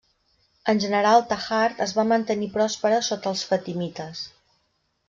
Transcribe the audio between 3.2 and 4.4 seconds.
els fatimites.